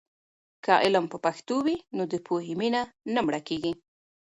که 0.63 0.73
علم 0.83 1.05
په 1.11 1.17
پښتو 1.25 1.55
وي، 1.65 1.77
نو 1.95 2.03
د 2.11 2.13
پوهې 2.25 2.53
مینه 2.59 2.81
نه 3.13 3.19
مړه 3.25 3.41
کېږي. 3.47 3.73